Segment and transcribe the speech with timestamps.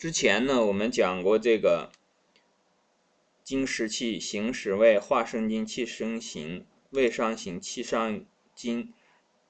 [0.00, 1.92] 之前呢，我们讲过这个
[3.44, 8.24] 金食气，形食味，化生金，气生形，味伤形，气伤
[8.54, 8.94] 金。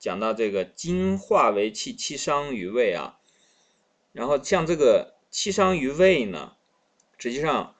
[0.00, 3.20] 讲到这个金化为气，气伤于胃啊。
[4.10, 6.56] 然后像这个气伤于胃呢，
[7.16, 7.76] 实际上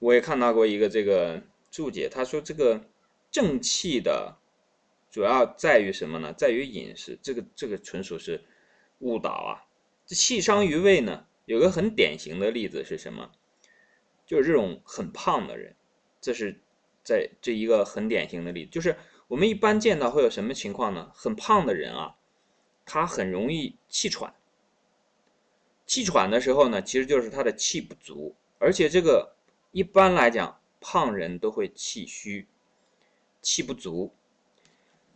[0.00, 2.80] 我也看到过一个这个注解，他说这个
[3.30, 4.38] 正气的
[5.08, 6.32] 主要在于什么呢？
[6.32, 7.16] 在于饮食。
[7.22, 8.42] 这个这个纯属是
[8.98, 9.69] 误导啊。
[10.10, 13.30] 这气伤于胃呢，有个很典型的例子是什么？
[14.26, 15.76] 就是这种很胖的人，
[16.20, 16.58] 这是
[17.04, 18.72] 在这一个很典型的例子。
[18.72, 18.96] 就是
[19.28, 21.12] 我们一般见到会有什么情况呢？
[21.14, 22.16] 很胖的人啊，
[22.84, 24.34] 他很容易气喘。
[25.86, 29.36] 气喘的时候呢，其实就是他的气不足，而且这个
[29.70, 32.48] 一般来讲，胖人都会气虚、
[33.40, 34.12] 气不足。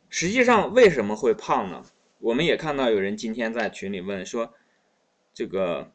[0.08, 1.84] 实际上为什么会胖呢？
[2.20, 4.54] 我们也看到有人今天在群里问说。
[5.34, 5.92] 这个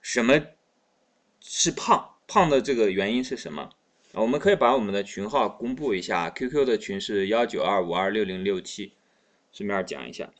[0.00, 0.40] 什么
[1.40, 2.16] 是胖？
[2.26, 3.70] 胖的这个原因是什么？
[4.12, 8.94] 我们可以把我们的群号公布一下，QQ 的群是幺九二五二六零六七，
[9.52, 10.32] 顺便讲一下，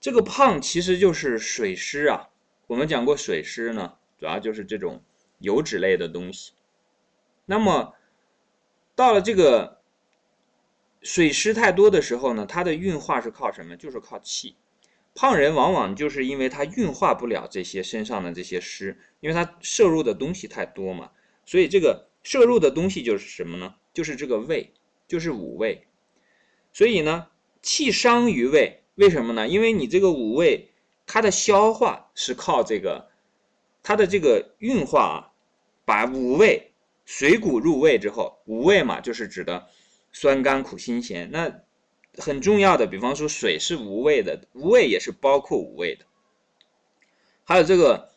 [0.00, 2.30] 这个胖其实就是水湿啊。
[2.66, 5.02] 我们讲过水湿呢，主要就是这种
[5.38, 6.52] 油脂类的东西。
[7.46, 7.94] 那么
[8.94, 9.82] 到了这个
[11.02, 13.76] 水湿太多的时候呢，它的运化是靠什么？
[13.76, 14.56] 就是靠气。
[15.20, 21.10] 胖人往往就是因为他运化不了这些身上的这些湿，因为他摄入的东西太多嘛，
[21.44, 23.74] 所以这个摄入的东西就是什么呢？
[23.92, 24.72] 就是这个胃，
[25.08, 25.88] 就是五味。
[26.72, 27.26] 所以呢，
[27.62, 29.48] 气伤于胃，为什么呢？
[29.48, 30.68] 因为你这个五味，
[31.04, 33.08] 它的消化是靠这个，
[33.82, 35.34] 它的这个运化啊，
[35.84, 36.70] 把五味
[37.04, 39.66] 水谷入胃之后，五味嘛，就是指的
[40.12, 41.62] 酸甘苦辛咸，那。
[42.18, 46.04] 很重要的，比方说水是无味的，无味也是包括五味的。
[47.44, 48.10] 还有这个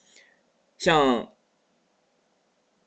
[0.77, 1.31] 像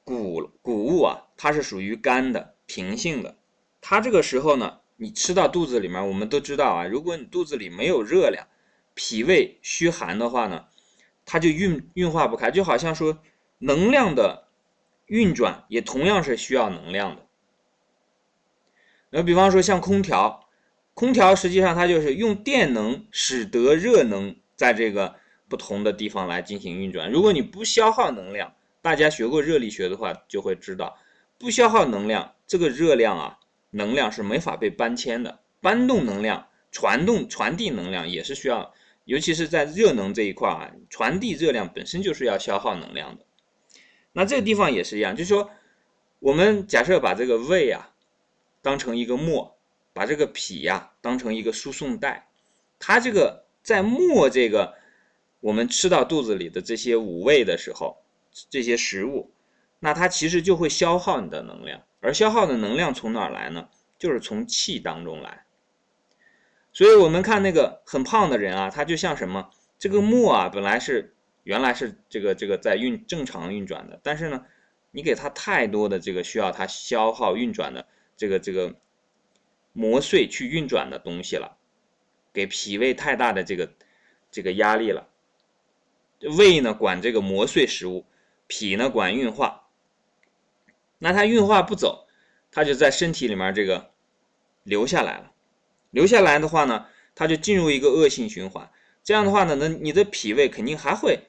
[0.02, 3.36] 谷谷物啊，它是属于干的、平性的。
[3.80, 8.46] 它这个时候呢，你吃到肚子里面，我们都知道啊，如果你肚子里没有热量，
[8.94, 10.66] 脾胃虚寒的话呢，
[11.24, 12.50] 它就运运化不开。
[12.50, 13.18] 就好像说
[13.58, 14.48] 能量的
[15.06, 17.26] 运转也同样是需要能量的。
[19.10, 20.43] 那比方说像空调。
[20.94, 25.16] 空调实际上它就是用电能使得热能在这个
[25.48, 27.10] 不同的地方来进行运转。
[27.10, 30.96] 如果你不消耗能量，大家学过热力学的话就会知道，
[31.36, 33.38] 不消耗能量，这个热量啊，
[33.70, 35.40] 能量是没法被搬迁的。
[35.60, 38.72] 搬动能量、传动、传递能量也是需要，
[39.04, 43.24] 尤其是在热能这一块啊，传递热量本身就是要消耗能量的。
[44.12, 45.50] 那这个地方也是一样，就是说，
[46.20, 47.90] 我们假设把这个胃啊
[48.62, 49.53] 当成一个磨。
[49.94, 52.26] 把这个脾呀当成一个输送带，
[52.80, 54.74] 它这个在末这个
[55.38, 58.02] 我们吃到肚子里的这些五味的时候，
[58.50, 59.30] 这些食物，
[59.78, 63.68] 那它其实就会消耗你的能量，而消耗的能量从哪儿来呢？
[63.96, 65.46] 就是从气当中来。
[66.72, 69.48] 所以我们看那个很胖的人啊，他就像什么？
[69.78, 74.44] 这个磨啊，本来是原来是这个这个在运正常运转的，但是呢，
[74.90, 78.74] 你给他太多的这个需要它消耗运转的这个这个。
[79.76, 81.58] 磨碎去运转的东西了，
[82.32, 83.72] 给脾胃太大的这个
[84.30, 85.08] 这个压力了。
[86.38, 88.06] 胃呢管这个磨碎食物，
[88.46, 89.68] 脾呢管运化。
[91.00, 92.06] 那它运化不走，
[92.52, 93.90] 它就在身体里面这个
[94.62, 95.32] 留下来了。
[95.90, 96.86] 留下来的话呢，
[97.16, 98.70] 它就进入一个恶性循环。
[99.02, 101.24] 这样的话呢，那你的脾胃肯定还会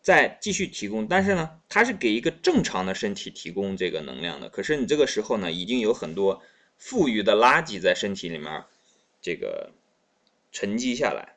[0.00, 4.48] 再继续提供，但是呢，它是给一个正常的身体提供这个能量的。
[4.48, 6.42] 可是你这个时候呢，已经有很多。
[6.80, 8.64] 富余的垃圾在身体里面，
[9.20, 9.70] 这个
[10.50, 11.36] 沉积下来，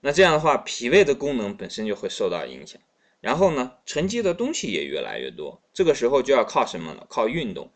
[0.00, 2.80] 那这样的话，脾胃的功能本身就会受到影响。
[3.20, 5.60] 然后呢，沉积的东西也越来越多。
[5.72, 7.04] 这个时候就要靠什么呢？
[7.10, 7.72] 靠运动，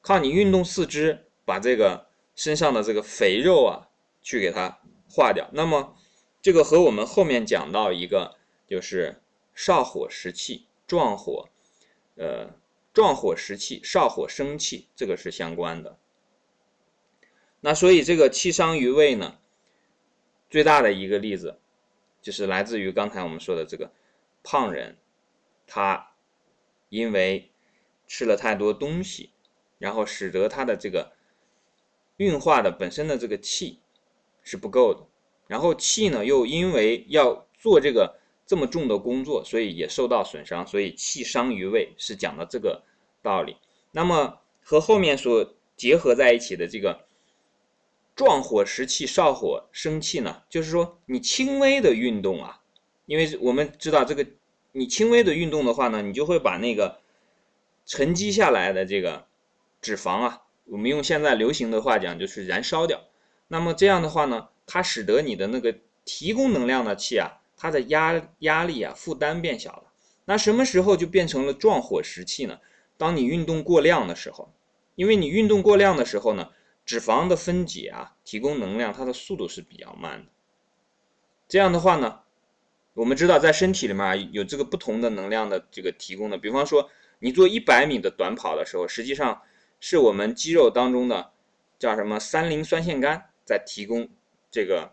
[0.00, 3.90] 靠你运动四肢，把这个身上的这个肥肉啊，
[4.22, 4.80] 去给它
[5.10, 5.50] 化掉。
[5.52, 5.96] 那么，
[6.40, 8.36] 这个和我们后面讲到一个，
[8.68, 9.20] 就是
[9.52, 11.48] 少火食气，壮火，
[12.14, 12.54] 呃。
[12.98, 16.00] 壮火食气，少火生气，这个是相关的。
[17.60, 19.38] 那所以这个气伤于胃呢，
[20.50, 21.60] 最大的一个例子，
[22.20, 23.92] 就是来自于刚才我们说的这个
[24.42, 24.96] 胖人，
[25.64, 26.10] 他
[26.88, 27.52] 因为
[28.08, 29.30] 吃了太多东西，
[29.78, 31.12] 然后使得他的这个
[32.16, 33.78] 运化的本身的这个气
[34.42, 35.06] 是不够的，
[35.46, 38.18] 然后气呢又因为要做这个。
[38.48, 42.82] 这么重的工作，所以也受到损伤，所以气伤于胃是讲的这个
[43.22, 43.56] 道理。
[43.92, 47.06] 那么和后面所结合在一起的这个
[48.14, 52.60] 壮火食气，少火生气呢，就是说你轻微的运动啊，
[53.06, 54.26] 因为我们知道这个，
[54.72, 57.00] 你轻微的运动的话呢，你就会把那个
[57.86, 59.26] 沉积下来的这个
[59.80, 63.04] 脂肪啊，我们用现在流行的话讲就是燃烧掉。
[63.46, 69.84] 那么这样的话呢，它使得你的那个提供能量的气啊，它的压压力啊负担变小了。
[70.26, 72.58] 那什么时候就变成了壮火时气呢？
[72.98, 74.52] 当你运动过量的时候，
[74.96, 76.50] 因为你运动过量的时候呢，
[76.84, 80.30] 脂肪的分解啊，提供能量，它的速度是比较慢的。
[81.46, 82.20] 这样的话呢，
[82.94, 86.36] 我们知道在身体里面有这个不同的能量的这个提供的。
[86.36, 86.90] 比方说，
[87.20, 89.40] 你做一百米的短跑的时候，实际上
[89.80, 91.30] 是我们肌肉当中的
[91.78, 94.08] 叫什么三磷酸腺苷在提供
[94.50, 94.92] 这个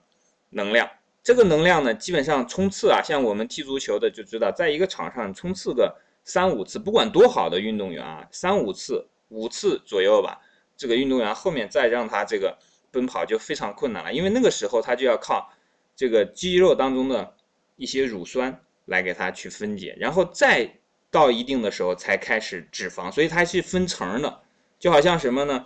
[0.51, 0.89] 能量。
[1.23, 10.41] 这个能量呢，基本上冲刺啊，像我们踢足球的就知道，在一个场上冲刺个三五次，不管多好的运动员啊，三五次、五次左右吧，
[10.75, 12.57] 这个运动员后面再让他这个
[12.91, 15.49] 奔跑就非常困难了，因为那个时候他就要靠
[15.95, 17.33] 这个肌肉当中的
[17.77, 20.79] 一些乳酸来给他去分解，然后再
[21.09, 24.41] 到一定的时候才开始脂肪，所以它是分层的，
[24.77, 25.65] 就好像什么呢？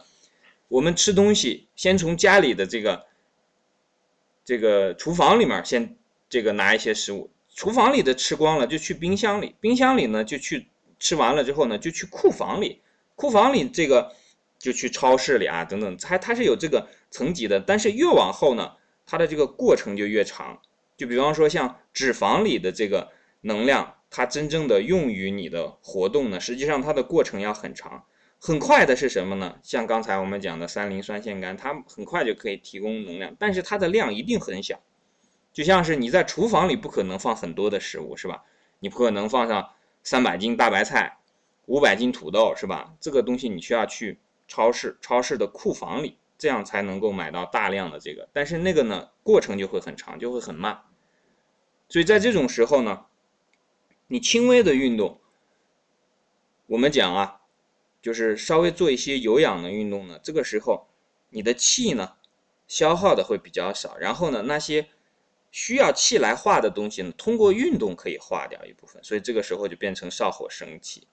[0.67, 3.07] 我们吃东西先从家里的这个。
[4.45, 5.95] 这个厨房里面先
[6.27, 7.29] 这个拿一些食物，
[7.59, 12.79] 厨房里的吃光了就去冰箱里，冰箱里呢就去吃完了之后呢就去库房里，
[13.15, 14.15] 库房里这个
[14.57, 18.71] 就去超市里啊等等，它它是有这个层级的，但是越往后呢，
[19.05, 20.61] 它的这个过程就越长。
[20.95, 23.09] 就比方说像脂肪里的这个
[23.41, 28.05] 能量，它真正的用于你的活动呢，实际上它的过程要很长。
[28.39, 29.57] 很快的是什么呢？
[29.63, 34.79] 像刚才我们讲的三磷酸腺苷，它很快就可以提供能量，但是它的量一定很小。
[35.59, 38.45] 就像是你在厨房里不可能放很多的食物，是吧？
[38.79, 39.73] 你不可能放上
[40.03, 41.17] 三百斤大白菜，
[41.65, 42.93] 五百斤土豆，是吧？
[43.01, 48.29] 这个东西你需要去超市，超市的库房里，这样才能够买到大量的这个。
[48.31, 50.79] 但是那个呢，过程就会很长，就会很慢。
[51.89, 53.07] 所以在这种时候呢，
[54.07, 55.19] 你轻微的运动，
[56.67, 57.41] 我们讲啊。
[58.01, 60.87] 就是稍微做一些有氧的运动呢，这个时候
[61.31, 62.13] 你的气呢
[62.65, 64.87] 消耗的会比较少，然后呢那些
[65.51, 71.07] 需要气来化的东西呢，通过运动可以化掉一部分，所以这个时候就变成少火生气。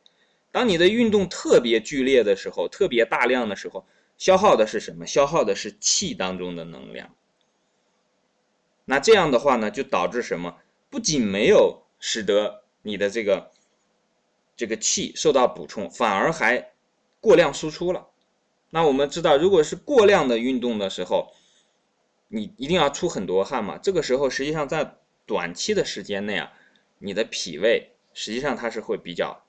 [0.51, 3.87] 当你的运动特别剧烈的时候，特别大量的时候，
[4.17, 5.07] 消耗的是什么？
[5.07, 7.15] 消耗的是气当中的能量。
[8.85, 10.57] 那这样的话呢，就导致什么？
[10.89, 13.51] 不仅没有使得你的这个
[14.57, 16.73] 这个气受到补充，反而还。
[17.19, 18.07] 过量输出了，
[18.71, 21.35] 那我们知道，如果是过量的运动的时候，
[22.29, 23.79] 你一定要出很多汗嘛。
[23.79, 24.97] 这个时候，实际上在
[25.27, 26.53] 短期的时间内啊，
[26.99, 29.45] 你的脾胃实际上它是会比较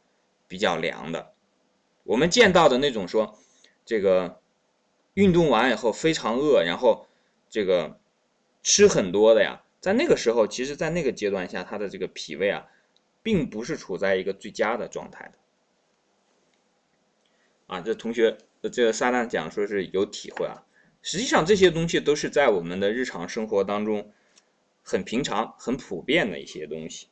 [0.47, 1.33] 比较凉的。
[2.03, 3.38] 我们见到的那种说，
[3.85, 4.41] 这个
[5.13, 7.07] 运动完以后非常饿，然后
[7.50, 8.00] 这个
[8.63, 12.68] 吃很多的呀，在那个时候，其实，在那个阶段下，他的这个脾胃啊，
[13.23, 15.33] 并不是处在一个最佳的状态的。
[17.68, 18.38] 啊，这同学，
[18.71, 20.63] 这个撒旦讲说是有体会啊。
[21.01, 24.11] 实际上这些东西都是在我们的日常生活当中
[24.83, 27.07] 很平常、很普遍的一些东西。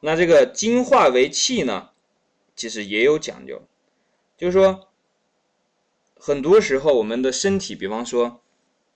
[0.00, 1.90] 那这个精化为气呢，
[2.56, 3.62] 其实也有讲究，
[4.38, 4.88] 就是说，
[6.16, 8.42] 很多时候我们的身体，比方说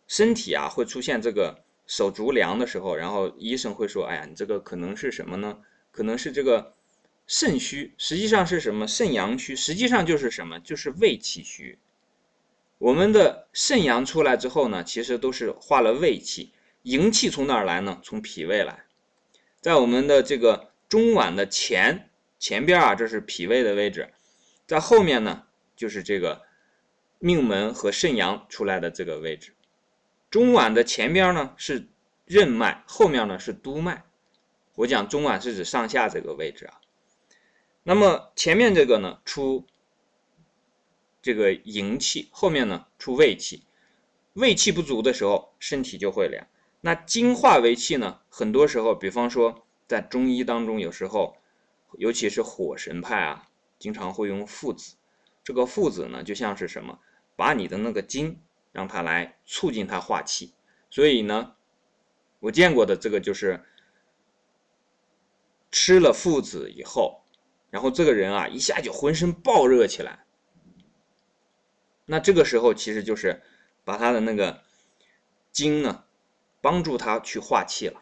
[0.07, 5.59] 身体啊，会出现这个手足凉的时候，然后医生会说：“哎呀，你这个可能是什么呢？”
[5.93, 6.74] 可能是这个
[7.27, 8.87] 肾虚，实际上是什么？
[8.87, 10.61] 肾阳虚，实际上就是什么？
[10.61, 11.79] 就是胃气虚。
[12.79, 16.53] 我们的肾阳出来之后呢，其实都是化了胃气，
[16.83, 17.99] 营气从哪儿来呢？
[18.03, 18.85] 从脾胃来。
[19.61, 24.13] 在我们的这个中脘的前前边啊，这是脾胃的位置，
[24.67, 26.43] 在后面呢，就是这个
[27.19, 29.55] 命门和肾阳出来的这个位置。
[30.29, 31.89] 中脘的前边呢是
[32.27, 34.05] 任脉，后面呢是督脉。
[34.75, 36.81] 我讲中脘是指上下这个位置啊，
[37.87, 39.67] 那么前面这个呢出
[41.23, 43.63] 这个营气，后面呢出胃气，
[44.33, 46.47] 胃气不足的时候，身体就会凉。
[46.81, 51.37] 那精化为气呢，很多时候，比方说在中医当中，有时候
[51.99, 53.49] 尤其是火神派啊，
[53.79, 54.97] 经常会用附子。
[55.45, 56.99] 这个附子呢，就像是什么，
[57.37, 58.41] 把你的那个精
[58.73, 60.55] 让它来促进它化气。
[60.91, 61.55] 所以呢，
[62.41, 63.63] 我见过的这个就是。
[65.77, 67.24] 吃了附子以后，
[67.75, 70.25] 然后这个人啊一下就浑身暴热起来。
[72.07, 73.43] 那这个时候其实就是
[73.85, 74.63] 把他的那个
[75.51, 76.05] 精呢，
[76.61, 78.01] 帮助他去化气了。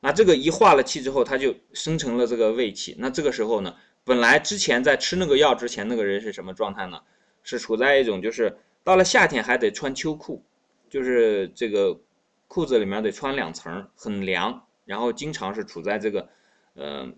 [0.00, 2.94] 那这个一化了气之后，他就生成了这个胃气。
[2.98, 7.00] 那这个时候呢，本来之前在吃那个药之前，那个人是什么状态呢？
[7.42, 10.44] 是处在一种就是到了夏天还得穿秋裤，
[10.90, 11.98] 就是这个
[12.46, 16.28] 裤子里面得穿两层，很凉，然后经常是处在这个，
[16.74, 17.16] 嗯，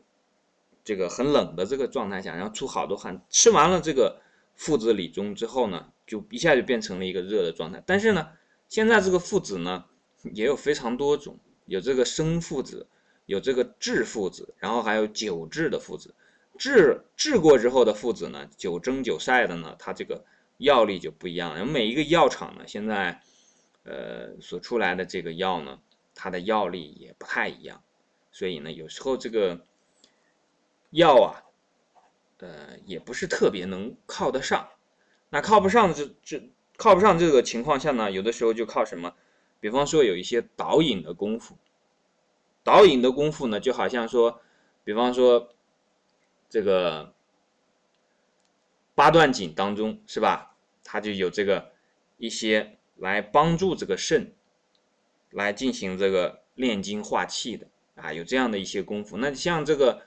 [0.87, 3.21] 这个很冷的这个状态下，然后出好多汗。
[3.29, 4.21] 吃完了这个
[4.55, 7.83] 附子理中之后呢，就一下就变成了一个热的状态。
[7.85, 8.29] 但是呢，
[8.69, 9.85] 现在这个附子呢
[10.33, 12.87] 也有非常多种，有这个生附子，
[13.27, 16.15] 有这个制附子，然后还有久制的附子。
[16.57, 20.25] 制制过之后的附子呢，久蒸久晒的呢，它这个
[20.59, 21.57] 药力就不一样。
[21.57, 23.21] 然后每一个药厂呢，现在
[23.83, 25.81] 呃所出来的这个药呢，
[26.15, 27.83] 它的药力也不太一样。
[28.31, 29.61] 所以呢，有时候这个
[30.97, 31.45] 药啊，
[32.39, 34.69] 呃，也不是特别能靠得上。
[35.31, 39.15] 那靠不上这这靠不上这个情况下呢，有的时候就靠什么？
[39.61, 41.57] 比方说有一些导引的功夫，
[42.63, 44.41] 导引的功夫呢，就好像说，
[44.85, 45.53] 比方说。
[46.49, 47.13] 这个
[48.95, 50.55] 八段锦当中是吧？
[50.85, 51.73] 它就有这个
[52.19, 54.33] 一些来帮助这个肾
[55.31, 59.17] 来进行这个炼精化气的啊，有这样的一些功夫。
[59.17, 60.03] 那像这个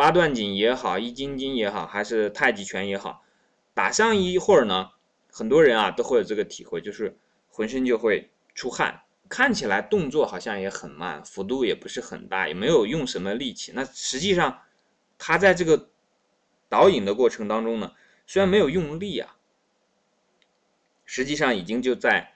[0.00, 3.22] 八段锦也好，易筋经也好，还是太极拳也好，
[3.74, 4.92] 打上一会儿呢，
[5.30, 7.18] 很多人啊都会有这个体会，就是
[7.50, 13.72] 浑身就会出汗，看起来动作好像也很慢，幅度也不是很大，也没有用什么力气。
[13.74, 14.62] 那实际上。
[15.22, 15.90] 他在这个
[16.70, 17.92] 导引的过程当中呢，
[18.26, 19.36] 虽然没有用力啊，
[21.04, 22.32] 实际上已经就在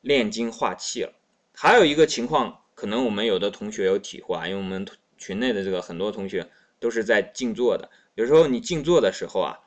[0.00, 1.12] 炼精化气了。
[1.54, 4.84] 还有一个情况，可能我们有的同学有体会啊，因为我们
[5.18, 7.88] 群内的这个很多同学都是在静坐的。
[8.16, 9.60] 有时候你静坐的时候啊，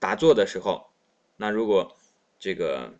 [0.00, 0.90] 打坐的时候，
[1.36, 1.96] 那如果
[2.40, 2.94] 这个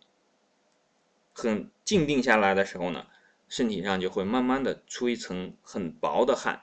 [1.33, 3.07] 很静定下来的时候呢，
[3.49, 6.61] 身体上就会慢慢的出一层很薄的汗。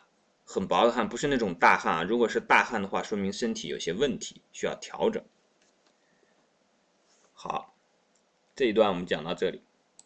[0.49, 2.03] 很薄的汗，不是那种大汗啊。
[2.05, 5.25] 如果是大汗的话，说明身体有些问题，需要调整。
[7.35, 7.75] 好，
[8.55, 9.61] 这一段我们讲到这里。